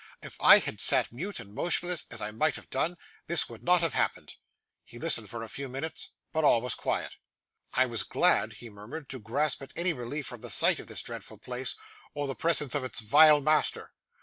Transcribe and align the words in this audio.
If 0.23 0.35
I 0.41 0.57
had 0.57 0.81
sat 0.81 1.11
mute 1.11 1.39
and 1.39 1.53
motionless, 1.53 2.07
as 2.09 2.23
I 2.23 2.31
might 2.31 2.55
have 2.55 2.71
done, 2.71 2.97
this 3.27 3.47
would 3.47 3.61
not 3.61 3.81
have 3.81 3.93
happened.' 3.93 4.33
He 4.83 4.97
listened 4.97 5.29
for 5.29 5.43
a 5.43 5.47
few 5.47 5.69
minutes, 5.69 6.09
but 6.33 6.43
all 6.43 6.59
was 6.59 6.73
quiet. 6.73 7.13
'I 7.75 7.85
was 7.85 8.01
glad,' 8.01 8.53
he 8.53 8.69
murmured, 8.71 9.09
'to 9.09 9.19
grasp 9.19 9.61
at 9.61 9.71
any 9.75 9.93
relief 9.93 10.25
from 10.25 10.41
the 10.41 10.49
sight 10.49 10.79
of 10.79 10.87
this 10.87 11.03
dreadful 11.03 11.37
place, 11.37 11.75
or 12.15 12.25
the 12.25 12.33
presence 12.33 12.73
of 12.73 12.83
its 12.83 12.99
vile 13.01 13.41
master. 13.41 13.91